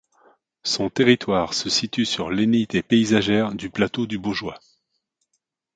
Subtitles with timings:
[0.63, 4.59] Son territoire se situe sur l'unité paysagère du Plateau du Baugeois.